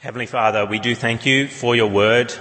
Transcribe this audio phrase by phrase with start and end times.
[0.00, 2.32] Heavenly Father, we do thank you for your word,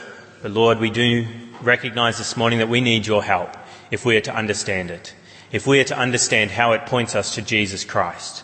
[0.44, 1.26] but Lord, we do
[1.60, 3.50] recognize this morning that we need your help
[3.90, 5.16] if we are to understand it,
[5.52, 8.44] if we are to understand how it points us to Jesus Christ.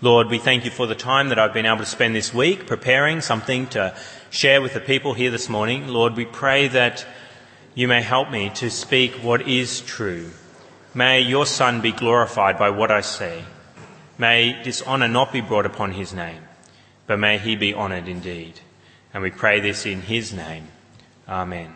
[0.00, 2.68] Lord, we thank you for the time that I've been able to spend this week
[2.68, 3.96] preparing something to
[4.30, 5.88] share with the people here this morning.
[5.88, 7.04] Lord, we pray that
[7.74, 10.30] you may help me to speak what is true.
[10.94, 13.42] May your Son be glorified by what I say.
[14.18, 16.42] May dishonour not be brought upon his name
[17.06, 18.60] but may he be honoured indeed.
[19.12, 20.68] And we pray this in his name.
[21.28, 21.74] Amen.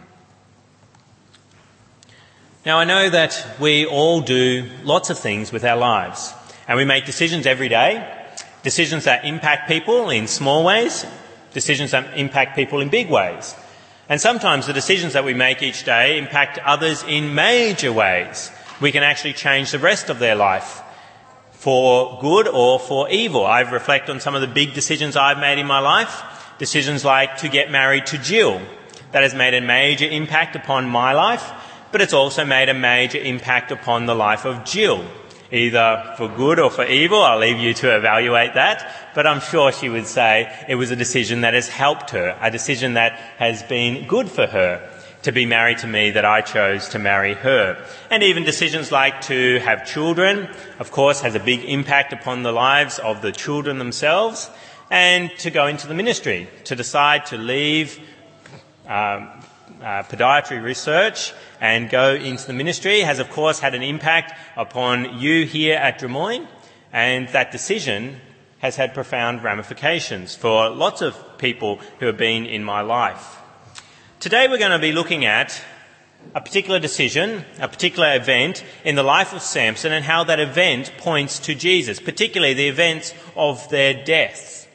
[2.64, 6.34] Now I know that we all do lots of things with our lives,
[6.66, 8.12] and we make decisions every day,
[8.62, 11.06] decisions that impact people in small ways,
[11.52, 13.54] decisions that impact people in big ways.
[14.08, 18.50] And sometimes the decisions that we make each day impact others in major ways.
[18.80, 20.82] We can actually change the rest of their life
[21.66, 23.44] for good or for evil.
[23.44, 26.22] I reflect on some of the big decisions I've made in my life.
[26.58, 28.60] Decisions like to get married to Jill.
[29.10, 31.50] That has made a major impact upon my life,
[31.90, 35.04] but it's also made a major impact upon the life of Jill.
[35.50, 39.72] Either for good or for evil, I'll leave you to evaluate that, but I'm sure
[39.72, 43.64] she would say it was a decision that has helped her, a decision that has
[43.64, 44.88] been good for her
[45.26, 47.84] to be married to me that I chose to marry her.
[48.12, 52.52] And even decisions like to have children, of course, has a big impact upon the
[52.52, 54.48] lives of the children themselves.
[54.88, 57.98] And to go into the ministry, to decide to leave
[58.86, 59.28] um,
[59.82, 65.18] uh, podiatry research and go into the ministry has, of course, had an impact upon
[65.18, 66.46] you here at Drummoyne.
[66.92, 68.20] And that decision
[68.60, 73.35] has had profound ramifications for lots of people who have been in my life.
[74.26, 75.62] Today we're going to be looking at
[76.34, 80.92] a particular decision, a particular event in the life of Samson and how that event
[80.98, 84.66] points to Jesus, particularly the events of their death.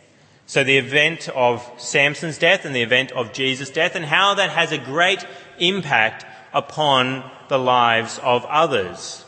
[0.45, 4.51] So the event of Samson's death and the event of Jesus' death and how that
[4.51, 5.27] has a great
[5.59, 9.25] impact upon the lives of others.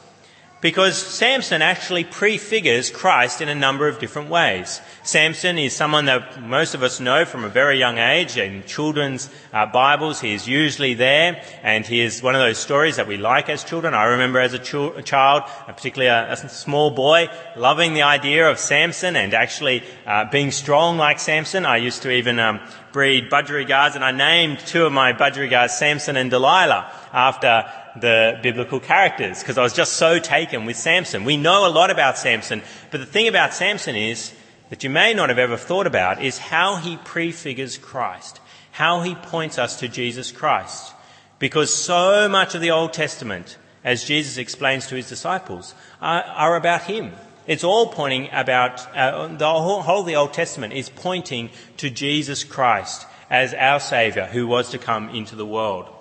[0.64, 4.80] Because Samson actually prefigures Christ in a number of different ways.
[5.04, 9.30] Samson is someone that most of us know from a very young age in children's
[9.52, 10.22] uh, Bibles.
[10.22, 13.66] He is usually there, and he is one of those stories that we like as
[13.66, 13.94] children.
[13.94, 18.50] I remember as a, ch- a child, particularly a, a, small boy, loving the idea
[18.50, 21.66] of Samson and actually uh, being strong like Samson.
[21.66, 22.62] I used to even um,
[22.94, 27.70] breed budgerigars, and I named two of my budgerigars Samson and Delilah after
[28.00, 31.26] the biblical characters because I was just so taken with Samson.
[31.26, 32.62] We know a lot about Samson,
[32.92, 34.34] but the thing about Samson is
[34.70, 38.40] that you may not have ever thought about is how he prefigures Christ,
[38.72, 40.94] how he points us to Jesus Christ.
[41.38, 46.56] Because so much of the Old Testament, as Jesus explains to his disciples, are, are
[46.56, 47.12] about him.
[47.46, 51.90] It's all pointing about, uh, the whole, whole of the Old Testament is pointing to
[51.90, 55.94] Jesus Christ as our Saviour who was to come into the world.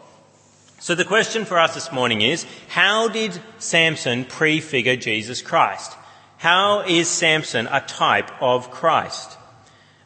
[0.82, 5.92] So the question for us this morning is, how did Samson prefigure Jesus Christ?
[6.38, 9.38] How is Samson a type of Christ?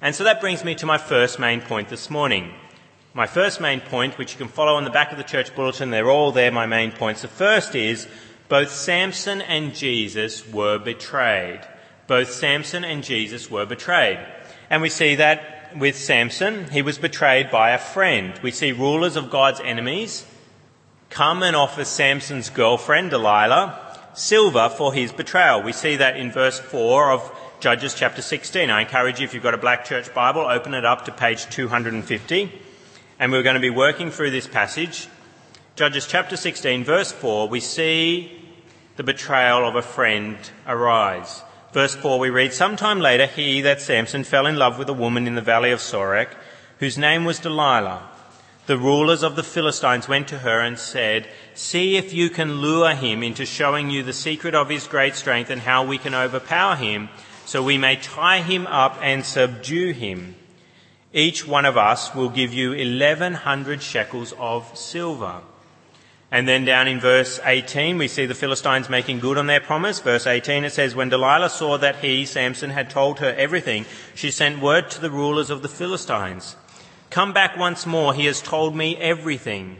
[0.03, 2.53] And so that brings me to my first main point this morning.
[3.15, 5.89] My first main point, which you can follow on the back of the church bulletin,
[5.89, 7.23] they're all there, my main points.
[7.23, 8.07] The first is,
[8.51, 11.63] both Samson and Jesus were betrayed.
[12.07, 14.19] Both Samson and Jesus were betrayed.
[14.69, 18.39] And we see that with Samson, he was betrayed by a friend.
[18.43, 20.27] We see rulers of God's enemies
[21.17, 23.81] come and offer Samson's girlfriend, Delilah,
[24.13, 25.63] silver for his betrayal.
[25.63, 28.69] We see that in verse 4 of Judges chapter 16.
[28.69, 31.49] I encourage you, if you've got a black church Bible, open it up to page
[31.49, 32.53] 250.
[33.19, 35.09] And we're going to be working through this passage.
[35.75, 38.39] Judges chapter 16, verse 4, we see
[38.97, 41.41] the betrayal of a friend arise.
[41.73, 45.27] Verse 4, we read, Sometime later, he, that Samson, fell in love with a woman
[45.27, 46.29] in the valley of Sorek,
[46.79, 48.07] whose name was Delilah
[48.67, 52.95] the rulers of the Philistines went to her and said, See if you can lure
[52.95, 56.77] him into showing you the secret of his great strength and how we can overpower
[56.77, 57.09] him,
[57.45, 60.35] so we may tie him up and subdue him.
[61.13, 65.41] Each one of us will give you 1100 shekels of silver.
[66.33, 70.01] And then down in verse 18, we see the Philistines making good on their promise.
[70.01, 73.87] Verse 18, it says, When Delilah saw that he, Samson, had told her everything,
[74.17, 76.57] she sent word to the rulers of the Philistines.
[77.17, 79.79] Come back once more, he has told me everything.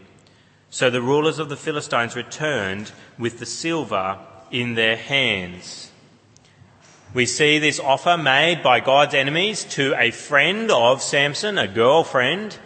[0.71, 4.19] So the rulers of the Philistines returned with the silver
[4.51, 5.91] in their hands.
[7.13, 12.57] We see this offer made by God's enemies to a friend of Samson, a girlfriend,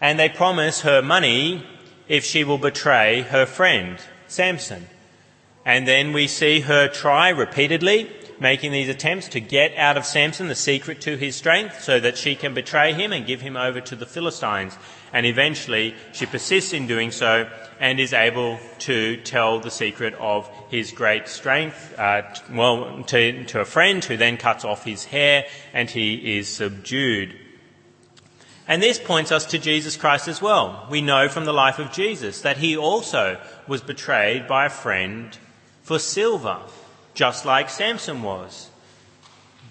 [0.00, 1.66] and they promise her money
[2.08, 3.98] if she will betray her friend,
[4.28, 4.86] Samson.
[5.66, 10.48] And then we see her try repeatedly making these attempts to get out of Samson
[10.48, 13.80] the secret to his strength so that she can betray him and give him over
[13.80, 14.76] to the Philistines.
[15.12, 17.48] And eventually she persists in doing so
[17.80, 23.60] and is able to tell the secret of his great strength, uh, well, to, to
[23.60, 27.34] a friend who then cuts off his hair and he is subdued.
[28.68, 30.86] And this points us to Jesus Christ as well.
[30.90, 35.36] We know from the life of Jesus that he also was betrayed by a friend
[35.82, 36.60] for silver,
[37.16, 38.70] just like Samson was.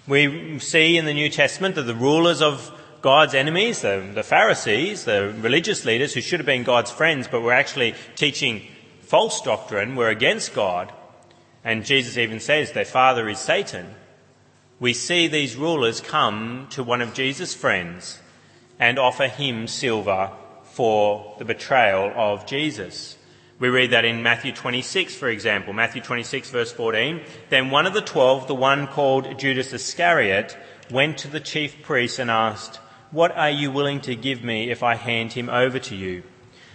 [0.06, 2.72] We see in the New Testament that the rulers of
[3.02, 7.40] God's enemies, the, the Pharisees, the religious leaders who should have been God's friends but
[7.40, 8.62] were actually teaching
[9.02, 10.92] false doctrine, were against God.
[11.64, 13.94] And Jesus even says their father is Satan.
[14.80, 18.18] We see these rulers come to one of Jesus' friends
[18.78, 20.32] and offer him silver
[20.64, 23.15] for the betrayal of Jesus.
[23.58, 25.72] We read that in Matthew 26, for example.
[25.72, 27.22] Matthew 26, verse 14.
[27.48, 30.56] Then one of the twelve, the one called Judas Iscariot,
[30.90, 32.76] went to the chief priests and asked,
[33.10, 36.22] What are you willing to give me if I hand him over to you?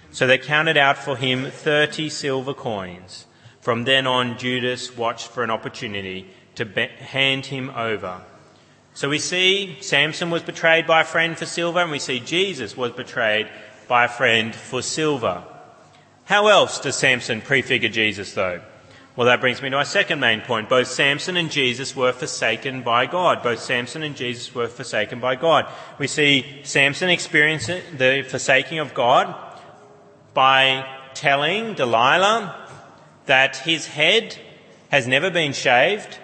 [0.10, 3.27] So they counted out for him thirty silver coins.
[3.62, 8.22] From then on, Judas watched for an opportunity to hand him over.
[8.95, 12.75] So we see Samson was betrayed by a friend for silver, and we see Jesus
[12.75, 13.48] was betrayed
[13.88, 15.44] by a friend for silver.
[16.31, 18.62] How else does Samson prefigure Jesus, though?
[19.18, 20.69] Well, that brings me to my second main point.
[20.69, 23.44] Both Samson and Jesus were forsaken by God.
[23.44, 25.69] Both Samson and Jesus were forsaken by God.
[26.00, 29.36] We see Samson experience the forsaking of God
[30.33, 32.66] by telling Delilah
[33.25, 34.38] that his head
[34.89, 36.18] has never been shaved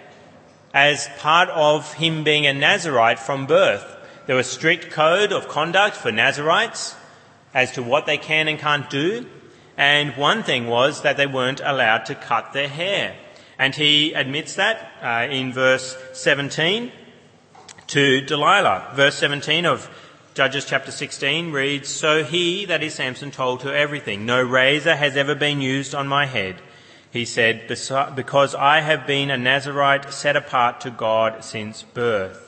[0.74, 3.84] as part of him being a Nazarite from birth.
[4.26, 6.96] There was strict code of conduct for Nazarites
[7.54, 9.26] as to what they can and can't do.
[9.78, 13.16] And one thing was that they weren't allowed to cut their hair.
[13.60, 16.92] And he admits that uh, in verse 17
[17.88, 18.92] to Delilah.
[18.96, 19.90] Verse 17 of
[20.34, 24.26] Judges chapter 16 reads, So he, that is Samson, told her everything.
[24.26, 26.62] No razor has ever been used on my head
[27.12, 27.68] he said,
[28.16, 32.44] Because I have been a Nazarite set apart to God since birth.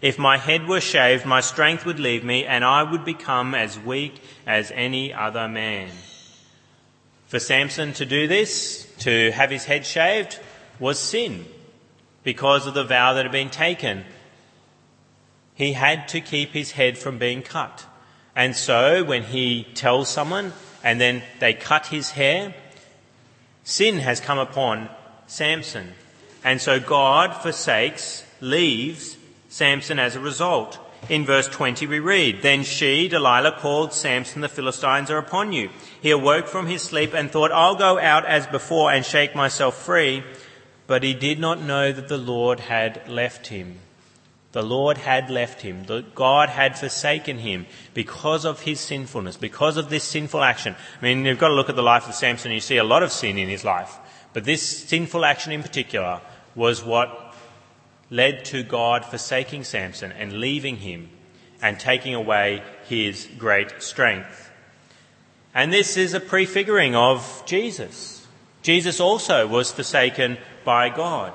[0.00, 3.78] If my head were shaved, my strength would leave me, and I would become as
[3.78, 5.90] weak as any other man.
[7.34, 10.38] For Samson to do this, to have his head shaved,
[10.78, 11.46] was sin
[12.22, 14.04] because of the vow that had been taken.
[15.56, 17.86] He had to keep his head from being cut.
[18.36, 20.52] And so when he tells someone
[20.84, 22.54] and then they cut his hair,
[23.64, 24.88] Sin has come upon
[25.26, 25.94] Samson.
[26.44, 29.16] And so God forsakes, leaves
[29.48, 30.78] Samson as a result.
[31.08, 35.70] In verse 20 we read, Then she, Delilah, called Samson, the Philistines are upon you.
[36.00, 39.76] He awoke from his sleep and thought, I'll go out as before and shake myself
[39.76, 40.22] free.
[40.86, 43.78] But he did not know that the Lord had left him.
[44.52, 45.84] The Lord had left him.
[45.84, 50.76] The, God had forsaken him because of his sinfulness, because of this sinful action.
[51.00, 53.02] I mean, you've got to look at the life of Samson you see a lot
[53.02, 53.98] of sin in his life.
[54.32, 56.20] But this sinful action in particular
[56.54, 57.23] was what
[58.10, 61.10] led to God forsaking Samson and leaving him
[61.62, 64.50] and taking away his great strength.
[65.54, 68.26] And this is a prefiguring of Jesus.
[68.62, 71.32] Jesus also was forsaken by God.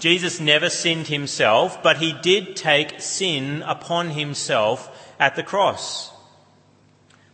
[0.00, 6.10] Jesus never sinned himself, but he did take sin upon himself at the cross.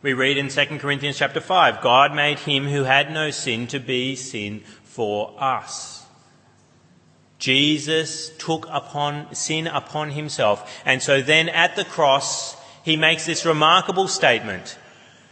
[0.02, 3.80] We read in 2 Corinthians chapter 5, God made him who had no sin to
[3.80, 6.00] be sin for us.
[7.40, 10.82] Jesus took upon sin upon himself.
[10.85, 12.54] And so then at the cross,
[12.85, 14.78] he makes this remarkable statement.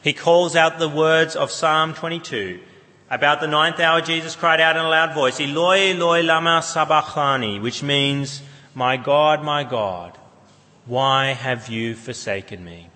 [0.02, 2.60] He calls out the words of Psalm 22.
[3.10, 7.60] About the ninth hour, Jesus cried out in a loud voice, Eloi, Eloi, lama sabachthani,
[7.60, 8.42] which means,
[8.74, 10.16] My God, my God,
[10.86, 12.88] why have you forsaken me?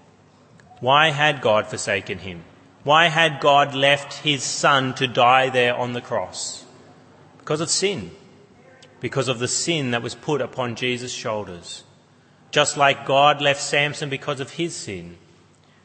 [0.80, 2.44] Why had God forsaken him?
[2.82, 6.64] Why had God left his son to die there on the cross?
[7.38, 8.10] Because of sin.
[9.02, 11.84] Because of the sin that was put upon Jesus' shoulders.
[12.52, 15.18] Just like God left Samson because of his sin,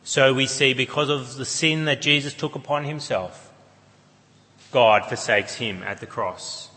[0.04, 3.52] so we see because of the sin that Jesus took upon himself,
[4.72, 6.70] God forsakes him at the cross.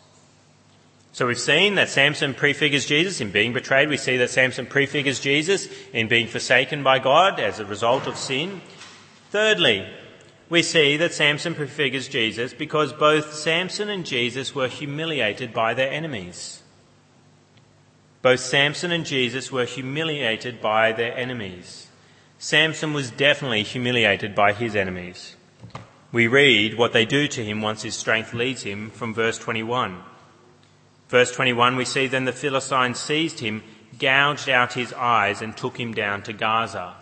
[1.13, 3.89] So we've seen that Samson prefigures Jesus in being betrayed.
[3.89, 8.17] We see that Samson prefigures Jesus in being forsaken by God as a result of
[8.17, 8.61] sin.
[9.31, 9.87] Thirdly,
[10.51, 15.91] we see that Samson prefigures Jesus because both Samson and Jesus were humiliated by their
[15.91, 16.63] enemies.
[18.21, 21.87] Both Samson and Jesus were humiliated by their enemies.
[22.39, 25.37] Samson was definitely humiliated by his enemies.
[26.11, 30.03] We read what they do to him once his strength leaves him from verse 21.
[31.09, 33.63] Verse 21, we see then the Philistines seized him,
[33.99, 36.97] gouged out his eyes, and took him down to Gaza.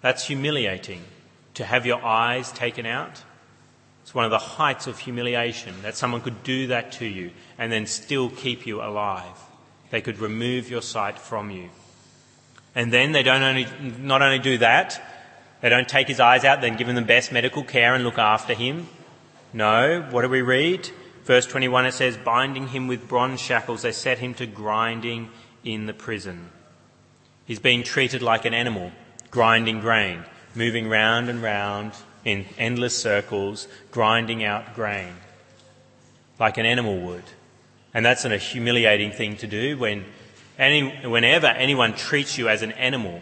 [0.00, 1.02] That's humiliating
[1.56, 3.22] to have your eyes taken out.
[4.02, 7.72] It's one of the heights of humiliation that someone could do that to you and
[7.72, 9.38] then still keep you alive.
[9.90, 11.70] They could remove your sight from you.
[12.74, 13.66] And then they don't only,
[13.98, 15.02] not only do that,
[15.62, 18.18] they don't take his eyes out, then give him the best medical care and look
[18.18, 18.88] after him.
[19.52, 20.90] No, what do we read?
[21.24, 25.30] Verse 21 it says, binding him with bronze shackles, they set him to grinding
[25.64, 26.50] in the prison.
[27.46, 28.92] He's being treated like an animal,
[29.30, 30.24] grinding grain,
[30.56, 31.92] moving round and round
[32.24, 35.14] in endless circles, grinding out grain,
[36.40, 37.24] like an animal would.
[37.94, 40.04] And that's a humiliating thing to do when
[40.58, 43.20] any, whenever anyone treats you as an animal,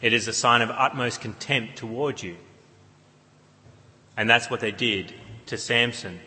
[0.00, 2.36] it is a sign of utmost contempt towards you.
[4.16, 5.14] And that's what they did
[5.46, 6.20] to Samson.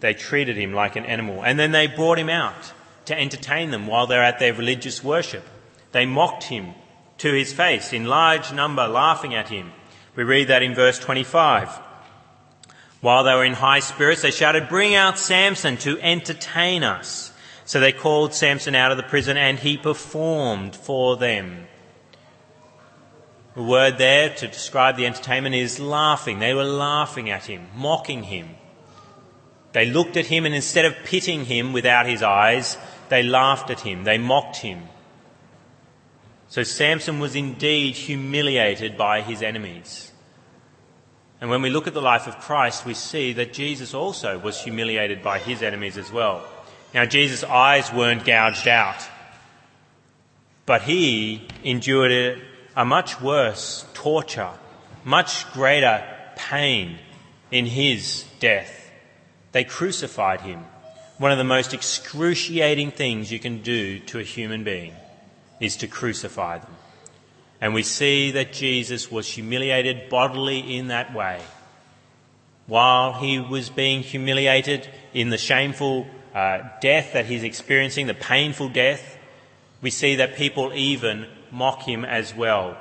[0.00, 1.44] They treated him like an animal.
[1.44, 2.72] And then they brought him out
[3.06, 5.44] to entertain them while they're at their religious worship.
[5.92, 6.74] They mocked him
[7.22, 9.72] to his face in large number, laughing at him.
[10.16, 11.68] We read that in verse 25.
[13.00, 17.32] While they were in high spirits, they shouted, Bring out Samson to entertain us.
[17.64, 21.68] So they called Samson out of the prison and he performed for them.
[23.54, 26.40] The word there to describe the entertainment is laughing.
[26.40, 28.56] They were laughing at him, mocking him.
[29.72, 32.76] They looked at him and instead of pitying him without his eyes,
[33.10, 34.02] they laughed at him.
[34.02, 34.88] They mocked him.
[36.52, 40.12] So Samson was indeed humiliated by his enemies.
[41.40, 44.60] And when we look at the life of Christ, we see that Jesus also was
[44.60, 46.46] humiliated by his enemies as well.
[46.92, 49.02] Now, Jesus' eyes weren't gouged out,
[50.66, 52.42] but he endured
[52.76, 54.50] a much worse torture,
[55.04, 56.04] much greater
[56.36, 56.98] pain
[57.50, 58.90] in his death.
[59.52, 60.66] They crucified him.
[61.16, 64.94] One of the most excruciating things you can do to a human being
[65.62, 66.74] is to crucify them.
[67.60, 71.40] And we see that Jesus was humiliated bodily in that way.
[72.66, 78.68] While he was being humiliated in the shameful uh, death that he's experiencing, the painful
[78.70, 79.16] death,
[79.80, 82.76] we see that people even mock him as well.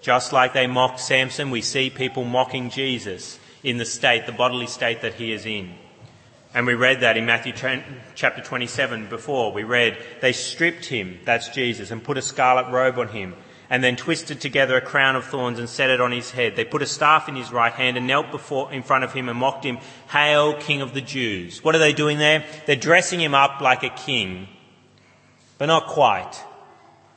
[0.00, 4.66] Just like they mocked Samson, we see people mocking Jesus in the state, the bodily
[4.66, 5.74] state that he is in.
[6.56, 7.52] And we read that in Matthew
[8.14, 9.52] chapter 27 before.
[9.52, 13.34] We read, they stripped him, that's Jesus, and put a scarlet robe on him,
[13.68, 16.56] and then twisted together a crown of thorns and set it on his head.
[16.56, 19.28] They put a staff in his right hand and knelt before, in front of him
[19.28, 19.76] and mocked him,
[20.08, 21.62] Hail, King of the Jews.
[21.62, 22.46] What are they doing there?
[22.64, 24.48] They're dressing him up like a king,
[25.58, 26.42] but not quite.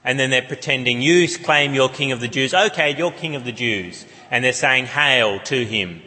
[0.04, 2.54] And then they're pretending, you claim you're King of the Jews.
[2.54, 4.06] Okay, you're King of the Jews.
[4.32, 6.02] And they're saying hail to him.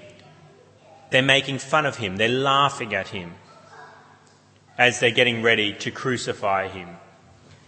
[1.12, 2.16] They're making fun of him.
[2.16, 3.34] They're laughing at him
[4.78, 6.88] as they're getting ready to crucify him.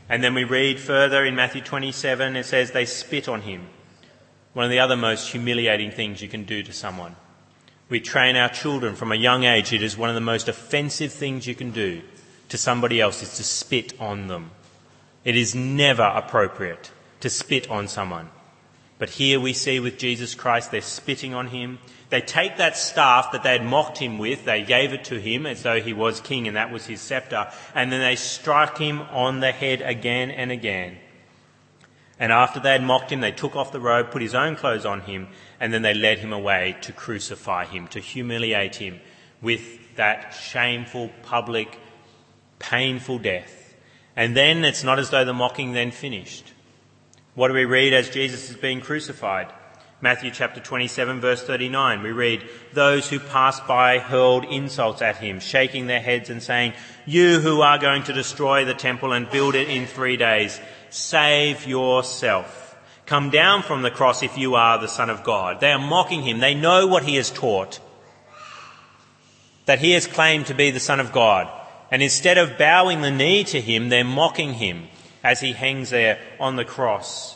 [0.08, 3.68] And then we read further in Matthew 27, it says they spit on him.
[4.54, 7.16] One of the other most humiliating things you can do to someone.
[7.88, 9.72] We train our children from a young age.
[9.72, 12.02] It is one of the most offensive things you can do
[12.48, 14.52] to somebody else is to spit on them.
[15.22, 18.30] It is never appropriate to spit on someone.
[18.98, 21.78] But here we see with Jesus Christ, they're spitting on him.
[22.10, 25.46] They take that staff that they had mocked him with, they gave it to him
[25.46, 29.00] as though he was king and that was his scepter, and then they struck him
[29.02, 30.98] on the head again and again.
[32.18, 34.86] And after they had mocked him, they took off the robe, put his own clothes
[34.86, 39.00] on him, and then they led him away to crucify him, to humiliate him
[39.42, 41.78] with that shameful, public,
[42.58, 43.74] painful death.
[44.16, 46.52] And then it's not as though the mocking then finished.
[47.34, 49.52] What do we read as Jesus is being crucified?
[50.04, 55.40] Matthew chapter 27 verse 39, we read, Those who passed by hurled insults at him,
[55.40, 56.74] shaking their heads and saying,
[57.06, 61.66] You who are going to destroy the temple and build it in three days, save
[61.66, 62.76] yourself.
[63.06, 65.60] Come down from the cross if you are the Son of God.
[65.60, 66.38] They are mocking him.
[66.38, 67.80] They know what he has taught.
[69.64, 71.50] That he has claimed to be the Son of God.
[71.90, 74.88] And instead of bowing the knee to him, they're mocking him
[75.22, 77.33] as he hangs there on the cross.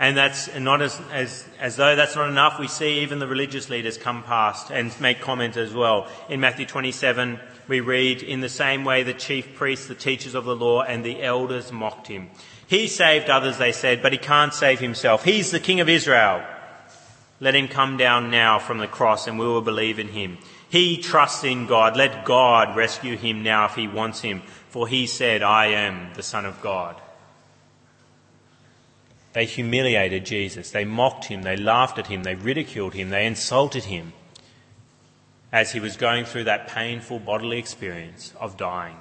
[0.00, 2.60] And that's not as, as, as though that's not enough.
[2.60, 6.06] We see even the religious leaders come past and make comment as well.
[6.28, 10.44] In Matthew 27, we read, in the same way the chief priests, the teachers of
[10.44, 12.30] the law, and the elders mocked him.
[12.68, 15.24] He saved others, they said, but he can't save himself.
[15.24, 16.44] He's the king of Israel.
[17.40, 20.38] Let him come down now from the cross and we will believe in him.
[20.68, 21.96] He trusts in God.
[21.96, 24.42] Let God rescue him now if he wants him.
[24.68, 27.00] For he said, I am the son of God.
[29.38, 30.72] They humiliated Jesus.
[30.72, 31.42] They mocked him.
[31.42, 32.24] They laughed at him.
[32.24, 33.10] They ridiculed him.
[33.10, 34.12] They insulted him
[35.52, 38.96] as he was going through that painful bodily experience of dying.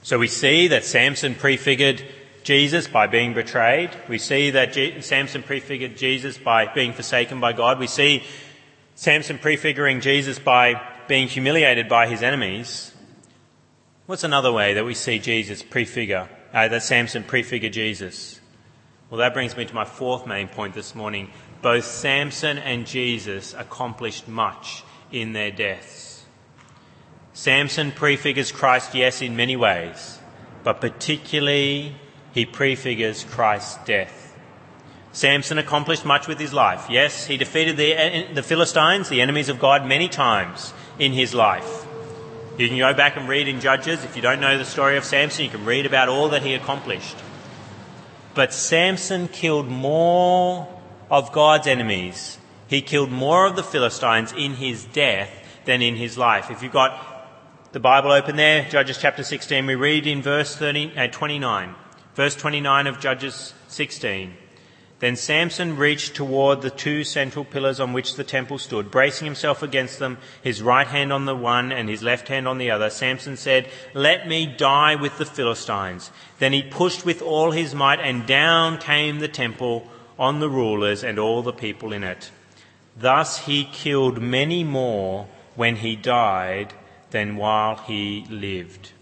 [0.00, 2.02] So we see that Samson prefigured
[2.42, 3.90] Jesus by being betrayed.
[4.08, 7.78] We see that Je- Samson prefigured Jesus by being forsaken by God.
[7.78, 8.22] We see
[8.94, 12.94] Samson prefiguring Jesus by being humiliated by his enemies.
[14.06, 18.39] What's another way that we see Jesus prefigure, uh, that Samson prefigured Jesus?
[19.10, 21.32] Well, that brings me to my fourth main point this morning.
[21.62, 26.24] Both Samson and Jesus accomplished much in their deaths.
[27.32, 30.20] Samson prefigures Christ, yes, in many ways,
[30.62, 31.96] but particularly
[32.32, 34.38] he prefigures Christ's death.
[35.10, 36.86] Samson accomplished much with his life.
[36.88, 41.84] Yes, he defeated the, the Philistines, the enemies of God, many times in his life.
[42.58, 44.04] You can go back and read in Judges.
[44.04, 46.54] If you don't know the story of Samson, you can read about all that he
[46.54, 47.16] accomplished.
[48.34, 50.68] But Samson killed more
[51.10, 52.38] of God's enemies.
[52.68, 55.30] He killed more of the Philistines in his death
[55.64, 56.50] than in his life.
[56.50, 60.96] If you've got the Bible open there, Judges chapter 16, we read in verse 30,
[60.96, 61.74] uh, 29.
[62.14, 64.36] Verse 29 of Judges 16.
[65.00, 69.62] Then Samson reached toward the two central pillars on which the temple stood, bracing himself
[69.62, 72.90] against them, his right hand on the one and his left hand on the other.
[72.90, 76.10] Samson said, Let me die with the Philistines.
[76.38, 79.88] Then he pushed with all his might, and down came the temple
[80.18, 82.30] on the rulers and all the people in it.
[82.94, 86.74] Thus he killed many more when he died
[87.10, 88.92] than while he lived.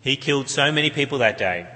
[0.00, 1.66] He killed so many people that day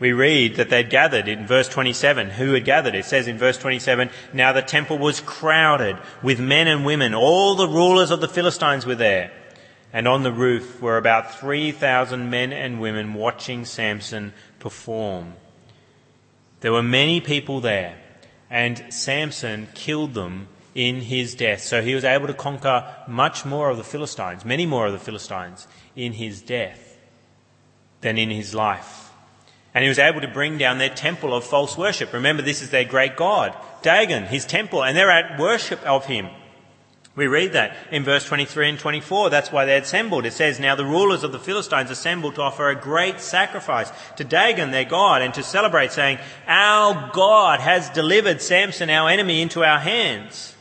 [0.00, 2.30] we read that they'd gathered in verse 27.
[2.30, 2.94] Who had gathered?
[2.94, 7.14] It says in verse 27, now the temple was crowded with men and women.
[7.14, 9.30] All the rulers of the Philistines were there.
[9.92, 15.34] And on the roof were about 3,000 men and women watching Samson perform.
[16.60, 17.98] There were many people there,
[18.48, 21.62] and Samson killed them in his death.
[21.62, 24.98] So he was able to conquer much more of the Philistines, many more of the
[24.98, 25.66] Philistines,
[25.96, 26.96] in his death
[28.00, 29.09] than in his life.
[29.74, 32.12] And he was able to bring down their temple of false worship.
[32.12, 36.28] Remember, this is their great god, Dagon, his temple, and they're at worship of him.
[37.16, 39.30] We read that in verse 23 and 24.
[39.30, 40.26] That's why they assembled.
[40.26, 44.24] It says, Now the rulers of the Philistines assembled to offer a great sacrifice to
[44.24, 49.64] Dagon, their God, and to celebrate, saying, Our God has delivered Samson, our enemy, into
[49.64, 50.54] our hands.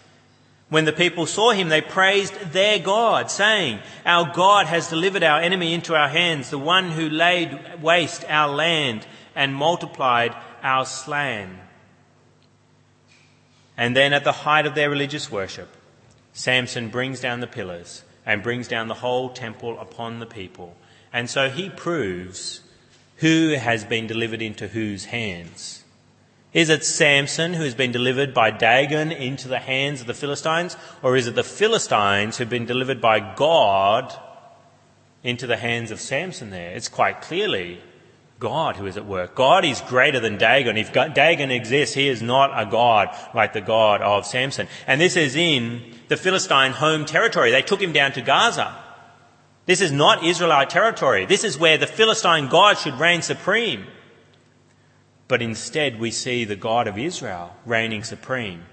[0.69, 5.41] When the people saw him, they praised their God, saying, Our God has delivered our
[5.41, 11.57] enemy into our hands, the one who laid waste our land and multiplied our slain.
[13.75, 15.69] And then at the height of their religious worship,
[16.33, 20.75] Samson brings down the pillars and brings down the whole temple upon the people.
[21.11, 22.61] And so he proves
[23.17, 25.78] who has been delivered into whose hands.
[26.51, 30.75] Is it Samson who has been delivered by Dagon into the hands of the Philistines?
[31.03, 34.13] Or is it the Philistines who've been delivered by God
[35.23, 36.71] into the hands of Samson there?
[36.71, 37.81] It's quite clearly
[38.39, 39.35] God who is at work.
[39.35, 40.75] God is greater than Dagon.
[40.75, 44.67] If Dagon exists, he is not a God like the God of Samson.
[44.87, 47.51] And this is in the Philistine home territory.
[47.51, 48.75] They took him down to Gaza.
[49.67, 51.25] This is not Israelite territory.
[51.25, 53.85] This is where the Philistine God should reign supreme
[55.29, 58.65] but instead we see the God of Israel reigning supreme.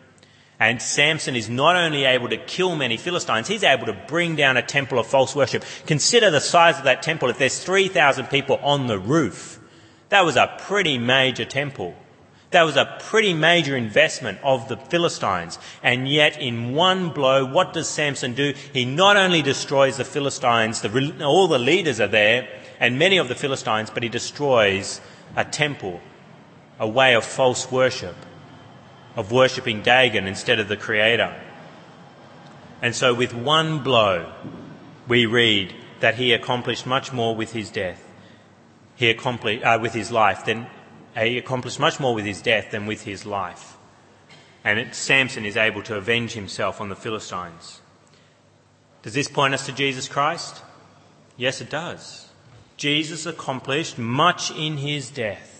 [0.59, 4.57] And Samson is not only able to kill many Philistines, he's able to bring down
[4.57, 5.63] a temple of false worship.
[5.85, 7.29] Consider the size of that temple.
[7.29, 9.61] If there's 3,000 people on the roof,
[10.09, 11.95] that was a pretty major temple.
[12.53, 15.59] That was a pretty major investment of the Philistines.
[15.83, 18.55] And yet, in one blow, what does Samson do?
[18.73, 22.49] He not only destroys the Philistines, the, all the leaders are there,
[22.81, 25.03] and many of the Philistines, but he destroys
[25.37, 26.01] a temple
[26.79, 28.17] a way of false worship,
[29.15, 31.35] of worshipping Dagon instead of the Creator.
[32.83, 34.33] And so, with one blow,
[35.09, 38.03] we read that he accomplished much more with his death.
[38.97, 40.67] He accomplished uh, with his life than
[41.17, 43.77] uh, he accomplished much more with his death than with his life.
[44.63, 47.81] And it, Samson is able to avenge himself on the Philistines.
[49.03, 50.63] Does this point us to Jesus Christ?
[51.37, 52.29] Yes, it does.
[52.77, 55.56] Jesus accomplished much in his death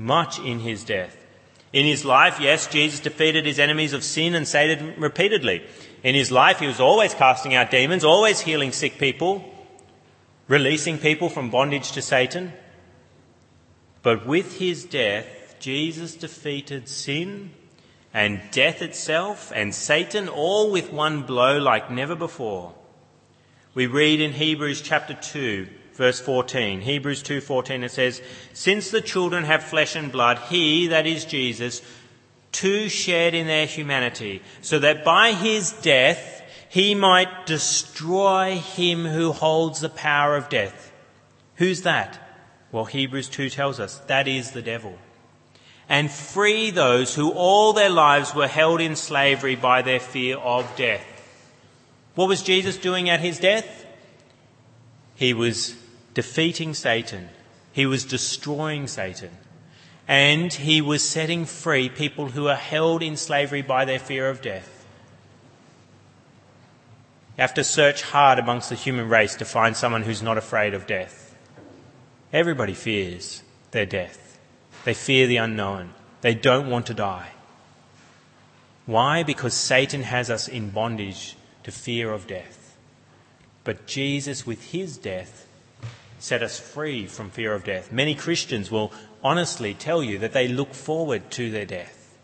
[0.00, 1.16] much in his death.
[1.72, 5.62] In his life, yes, Jesus defeated his enemies of sin and Satan repeatedly.
[6.02, 9.44] In his life, he was always casting out demons, always healing sick people,
[10.48, 12.52] releasing people from bondage to Satan.
[14.02, 17.52] But with his death, Jesus defeated sin
[18.12, 22.74] and death itself and Satan all with one blow like never before.
[23.74, 25.68] We read in Hebrews chapter 2
[26.00, 26.80] verse 14.
[26.80, 28.22] Hebrews 2:14 it says,
[28.54, 31.82] "Since the children have flesh and blood, he that is Jesus
[32.52, 39.32] too shared in their humanity, so that by his death he might destroy him who
[39.32, 40.90] holds the power of death,
[41.56, 42.18] Who's that?
[42.72, 44.96] Well, Hebrews 2 tells us that is the devil.
[45.86, 50.64] And free those who all their lives were held in slavery by their fear of
[50.76, 51.04] death.
[52.14, 53.84] What was Jesus doing at his death?
[55.16, 55.74] He was
[56.14, 57.28] defeating Satan.
[57.72, 59.30] He was destroying Satan.
[60.08, 64.42] And he was setting free people who are held in slavery by their fear of
[64.42, 64.84] death.
[67.36, 70.74] You have to search hard amongst the human race to find someone who's not afraid
[70.74, 71.34] of death.
[72.32, 74.38] Everybody fears their death.
[74.84, 75.94] They fear the unknown.
[76.22, 77.30] They don't want to die.
[78.86, 79.22] Why?
[79.22, 82.76] Because Satan has us in bondage to fear of death.
[83.62, 85.46] But Jesus, with his death,
[86.20, 87.90] set us free from fear of death.
[87.90, 88.92] Many Christians will
[89.24, 92.18] honestly tell you that they look forward to their death.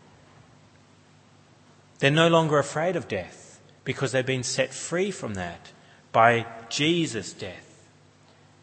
[1.99, 5.71] They're no longer afraid of death because they've been set free from that
[6.11, 7.87] by Jesus' death.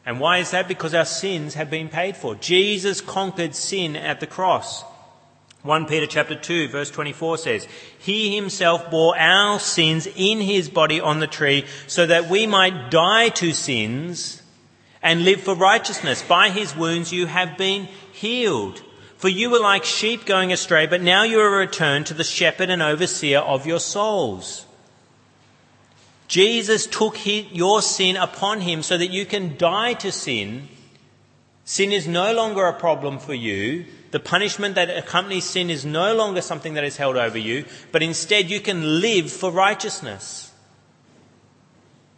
[0.07, 0.69] And why is that?
[0.69, 2.35] Because our sins have been paid for.
[2.35, 4.85] Jesus conquered sin at the cross.
[5.63, 7.67] 1 Peter chapter 2 verse 24 says,
[7.99, 12.91] He himself bore our sins in his body on the tree so that we might
[12.91, 14.43] die to sins
[15.05, 16.23] and live for righteousness.
[16.23, 18.83] By his wounds you have been healed.
[19.19, 22.71] For you were like sheep going astray, but now you are returned to the shepherd
[22.71, 24.67] and overseer of your souls.
[26.27, 30.69] Jesus took your sin upon him so that you can die to sin.
[31.65, 33.85] Sin is no longer a problem for you.
[34.11, 38.03] The punishment that accompanies sin is no longer something that is held over you, but
[38.03, 40.51] instead you can live for righteousness.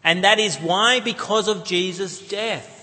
[0.04, 2.75] And that is why, because of Jesus' death,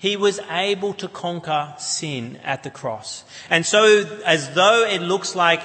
[0.00, 3.22] he was able to conquer sin at the cross.
[3.50, 5.60] And so, as though it looks like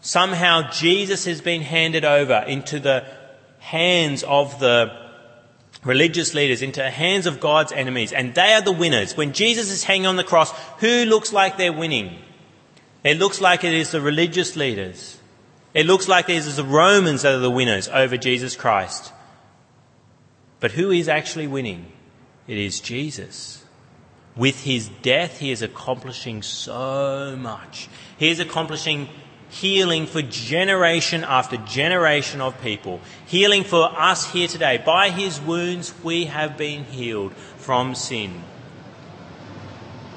[0.00, 3.06] somehow Jesus has been handed over into the
[3.60, 4.90] hands of the
[5.84, 9.16] religious leaders, into the hands of God's enemies, and they are the winners.
[9.16, 12.18] When Jesus is hanging on the cross, who looks like they're winning?
[13.04, 15.20] It looks like it is the religious leaders.
[15.72, 19.12] It looks like it is the Romans that are the winners over Jesus Christ.
[20.58, 21.92] But who is actually winning?
[22.46, 23.64] It is Jesus.
[24.36, 27.88] With his death, he is accomplishing so much.
[28.16, 29.08] He is accomplishing
[29.50, 33.00] healing for generation after generation of people.
[33.26, 34.82] Healing for us here today.
[34.84, 38.42] By his wounds, we have been healed from sin.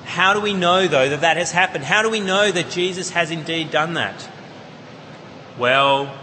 [0.05, 1.83] How do we know, though, that that has happened?
[1.83, 4.29] How do we know that Jesus has indeed done that?
[5.59, 6.15] Well,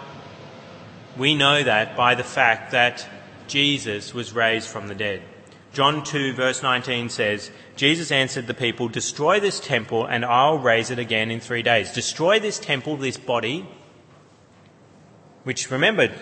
[1.19, 3.07] we know that by the fact that
[3.49, 5.23] Jesus was raised from the dead.
[5.73, 10.91] John 2 verse 19 says, Jesus answered the people, Destroy this temple and I'll raise
[10.91, 11.93] it again in three days.
[11.93, 13.67] Destroy this temple, this body,
[15.45, 16.15] which remember,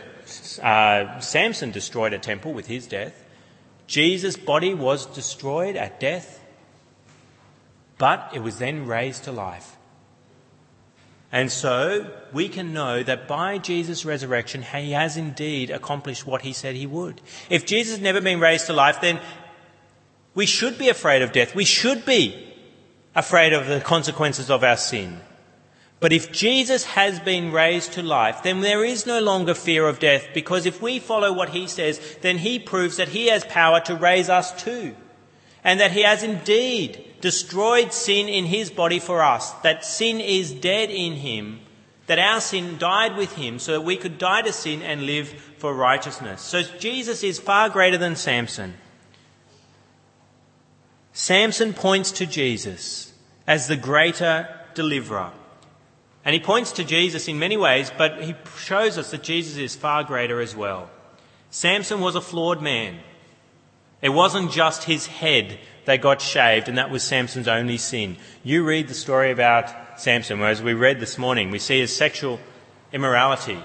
[0.62, 3.24] uh, Samson destroyed a temple with his death.
[3.88, 6.40] Jesus' body was destroyed at death,
[7.98, 9.76] but it was then raised to life.
[11.32, 16.52] And so we can know that by Jesus' resurrection, he has indeed accomplished what he
[16.52, 17.20] said he would.
[17.48, 19.20] If Jesus had never been raised to life, then
[20.34, 21.54] we should be afraid of death.
[21.54, 22.52] We should be
[23.14, 25.20] afraid of the consequences of our sin.
[26.00, 29.98] But if Jesus has been raised to life, then there is no longer fear of
[29.98, 33.80] death because if we follow what he says, then he proves that he has power
[33.82, 34.96] to raise us too.
[35.62, 40.52] And that he has indeed destroyed sin in his body for us, that sin is
[40.52, 41.60] dead in him,
[42.06, 45.28] that our sin died with him so that we could die to sin and live
[45.58, 46.42] for righteousness.
[46.42, 48.74] So Jesus is far greater than Samson.
[51.12, 53.12] Samson points to Jesus
[53.46, 55.32] as the greater deliverer.
[56.24, 59.74] And he points to Jesus in many ways, but he shows us that Jesus is
[59.74, 60.90] far greater as well.
[61.50, 63.00] Samson was a flawed man.
[64.02, 65.58] It wasn't just his head
[65.90, 68.16] that got shaved, and that was Samson's only sin.
[68.44, 72.38] You read the story about Samson, whereas we read this morning, we see his sexual
[72.92, 73.58] immorality,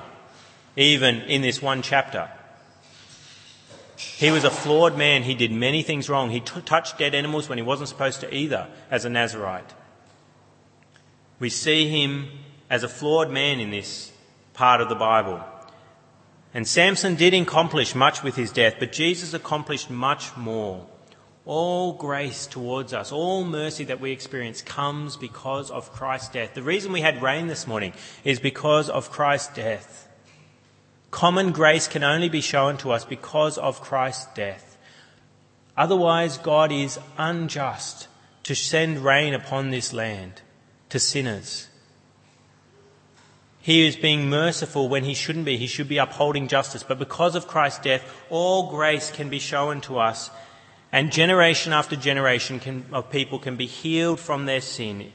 [0.75, 2.31] even in this one chapter.
[3.95, 5.21] He was a flawed man.
[5.21, 6.31] He did many things wrong.
[6.31, 9.75] He t- touched dead animals when he wasn't supposed to either, as a Nazarite.
[11.37, 12.29] We see him
[12.71, 14.11] as a flawed man in this
[14.55, 15.43] part of the Bible.
[16.55, 20.87] And Samson did accomplish much with his death, but Jesus accomplished much more.
[21.45, 26.55] All grace towards us, all mercy that we experience comes because of Christ's death.
[26.55, 30.07] The reason we had rain this morning is because of Christ's death.
[31.11, 34.77] Common grace can only be shown to us because of Christ's death.
[35.77, 38.07] Otherwise, God is unjust
[38.43, 40.41] to send rain upon this land
[40.89, 41.67] to sinners.
[43.61, 45.57] He is being merciful when he shouldn't be.
[45.57, 46.83] He should be upholding justice.
[46.83, 50.29] But because of Christ's death, all grace can be shown to us
[50.91, 55.11] And generation after generation can, of people can be healed from their sin.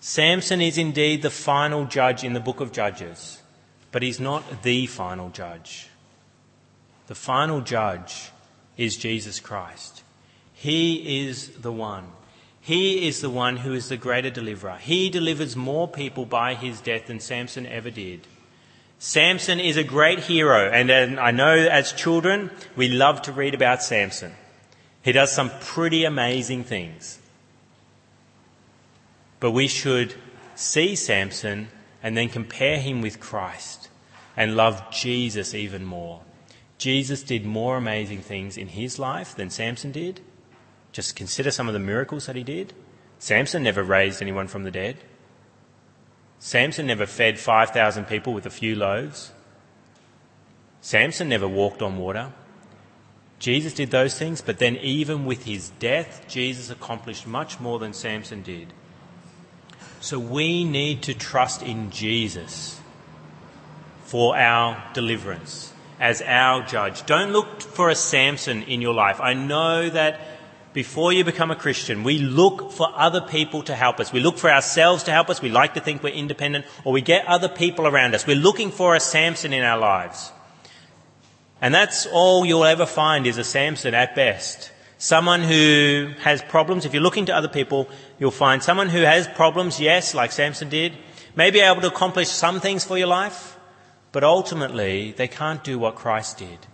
[0.00, 3.42] Samson is indeed the final judge in the book of Judges,
[3.92, 5.88] but he's not the final judge.
[7.06, 8.30] The final judge
[8.76, 10.02] is Jesus Christ.
[10.52, 12.08] He is the one.
[12.60, 14.78] He is the one who is the greater deliverer.
[14.80, 18.26] He delivers more people by his death than Samson ever did.
[18.98, 20.90] Samson is a great hero, and
[21.20, 24.32] I know as children we love to read about Samson.
[25.06, 27.20] He does some pretty amazing things.
[29.38, 30.16] But we should
[30.56, 31.68] see Samson
[32.02, 33.88] and then compare him with Christ
[34.36, 36.22] and love Jesus even more.
[36.76, 40.22] Jesus did more amazing things in his life than Samson did.
[40.90, 42.72] Just consider some of the miracles that he did.
[43.20, 44.96] Samson never raised anyone from the dead.
[46.40, 49.30] Samson never fed 5,000 people with a few loaves.
[50.80, 52.32] Samson never walked on water.
[53.38, 57.92] Jesus did those things, but then even with his death, Jesus accomplished much more than
[57.92, 58.72] Samson did.
[60.00, 62.80] So we need to trust in Jesus
[64.04, 67.04] for our deliverance as our judge.
[67.06, 69.20] Don't look for a Samson in your life.
[69.20, 70.20] I know that
[70.72, 74.12] before you become a Christian, we look for other people to help us.
[74.12, 75.40] We look for ourselves to help us.
[75.40, 78.26] We like to think we're independent, or we get other people around us.
[78.26, 80.30] We're looking for a Samson in our lives.
[81.66, 84.70] And that's all you'll ever find is a Samson at best.
[84.98, 86.84] Someone who has problems.
[86.84, 87.88] If you're looking to other people,
[88.20, 90.92] you'll find someone who has problems, yes, like Samson did,
[91.34, 93.58] may be able to accomplish some things for your life,
[94.12, 96.68] but ultimately they can't do what Christ did.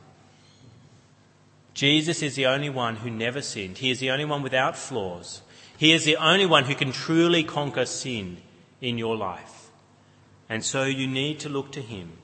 [1.72, 3.78] Jesus is the only one who never sinned.
[3.78, 5.40] He is the only one without flaws.
[5.78, 8.42] He is the only one who can truly conquer sin
[8.82, 9.70] in your life.
[10.50, 12.18] And so you need to look to Him.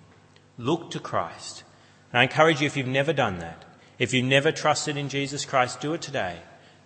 [0.59, 1.65] Look to Christ.
[2.13, 3.65] And I encourage you, if you've never done that,
[3.99, 6.39] if you've never trusted in Jesus Christ, do it today.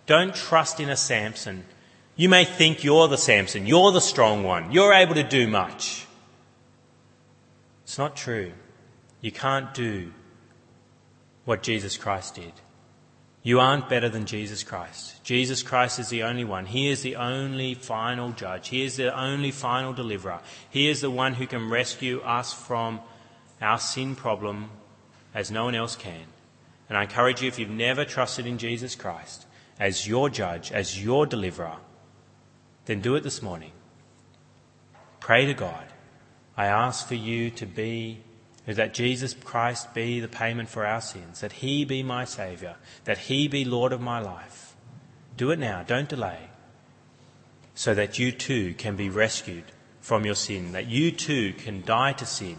[0.05, 1.65] Don't trust in a Samson.
[2.15, 6.05] You may think you're the Samson, you're the strong one, you're able to do much.
[7.83, 8.51] It's not true.
[9.21, 10.11] You can't do
[11.45, 12.53] what Jesus Christ did.
[13.41, 15.21] You aren't better than Jesus Christ.
[15.23, 16.65] Jesus Christ is the only one.
[16.65, 18.69] He is the only final judge.
[18.69, 20.39] He is the only final deliverer.
[20.69, 23.01] He is the one who can rescue us from
[23.61, 24.69] our sin problem
[25.33, 26.25] as no one else can.
[26.89, 29.45] And I encourage you, if you've never trusted in Jesus Christ
[29.79, 31.77] as your judge, as your deliverer,
[32.85, 33.71] then do it this morning.
[35.19, 35.85] Pray to God.
[36.55, 38.19] I ask for you to be
[38.65, 43.17] that Jesus Christ be the payment for our sins, that He be my Saviour, that
[43.17, 44.75] He be Lord of my life.
[45.35, 46.49] Do it now, don't delay,
[47.73, 49.65] so that you too can be rescued
[49.99, 52.57] from your sin, that you too can die to sin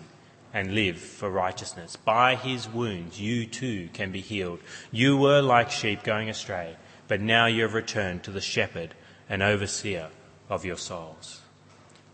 [0.55, 1.97] and live for righteousness.
[1.97, 4.61] By His wounds, you too can be healed.
[4.93, 6.77] You were like sheep going astray,
[7.09, 8.95] but now you have returned to the shepherd
[9.29, 10.09] and overseer
[10.49, 11.41] of your souls.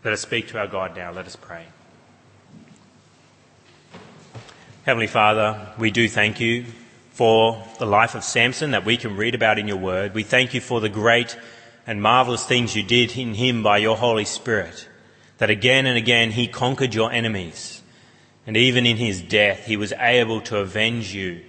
[0.03, 1.11] Let us speak to our God now.
[1.11, 1.67] Let us pray.
[4.83, 6.65] Heavenly Father, we do thank you
[7.11, 10.15] for the life of Samson that we can read about in your word.
[10.15, 11.37] We thank you for the great
[11.85, 14.87] and marvelous things you did in him by your Holy Spirit,
[15.37, 17.80] that again and again he conquered your enemies.
[18.45, 21.41] And even in his death, he was able to avenge you,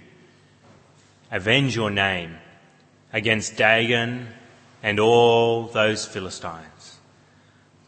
[1.31, 2.37] avenge your name
[3.11, 4.29] against Dagon
[4.81, 6.97] and all those Philistines.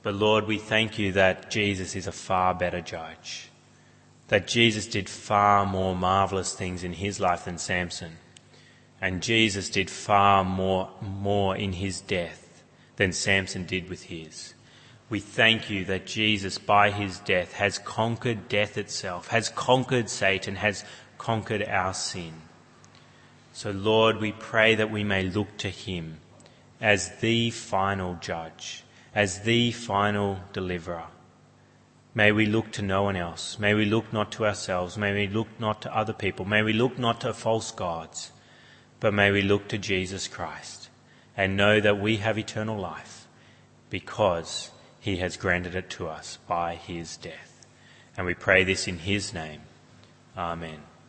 [0.02, 3.50] But Lord, we thank you that Jesus is a far better judge
[4.28, 8.18] that Jesus did far more marvelous things in his life than Samson.
[9.00, 12.64] And Jesus did far more, more in his death
[12.96, 14.55] than Samson did with his.
[15.10, 20.56] We thank you that Jesus, by his death, has conquered death itself, has conquered Satan,
[20.56, 20.84] has
[21.18, 22.34] conquered our sin.
[23.54, 26.20] So, Lord, we pray that we may look to him
[26.82, 31.06] as the final judge, as the final deliverer.
[32.14, 33.60] May we look to no one else.
[33.60, 34.98] May we look not to ourselves.
[34.98, 36.46] May we look not to other people.
[36.46, 38.32] May we look not to false gods.
[39.00, 40.90] But may we look to Jesus Christ
[41.36, 43.28] and know that we have eternal life
[43.90, 44.72] because
[45.06, 47.64] he has granted it to us by his death.
[48.18, 49.62] And we pray this in his name.
[50.36, 50.80] Amen.